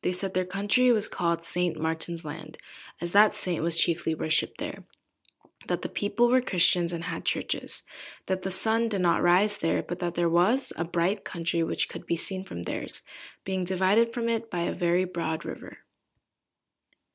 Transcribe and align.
They 0.00 0.12
said 0.12 0.32
their 0.32 0.46
country 0.46 0.90
was 0.92 1.08
called 1.08 1.42
St. 1.42 1.78
Martin's 1.78 2.24
Land, 2.24 2.56
as 3.02 3.12
that 3.12 3.34
saint 3.34 3.62
was 3.62 3.78
chiefly 3.78 4.14
worshipped 4.14 4.56
there; 4.56 4.84
that 5.66 5.82
the 5.82 5.90
people 5.90 6.30
were 6.30 6.40
Christians, 6.40 6.90
and 6.90 7.04
had 7.04 7.26
churches; 7.26 7.82
that 8.28 8.40
the 8.40 8.50
sun 8.50 8.88
did 8.88 9.02
not 9.02 9.20
rise 9.22 9.58
there, 9.58 9.82
but 9.82 9.98
that 9.98 10.14
there 10.14 10.30
was 10.30 10.72
a 10.78 10.84
bright 10.86 11.22
country 11.22 11.62
which 11.62 11.86
could 11.90 12.06
be 12.06 12.16
seen 12.16 12.44
from 12.44 12.62
theirs, 12.62 13.02
being 13.44 13.64
divided 13.64 14.14
from 14.14 14.30
it 14.30 14.50
by 14.50 14.62
a 14.62 14.72
very 14.72 15.04
broad 15.04 15.44
river. 15.44 15.80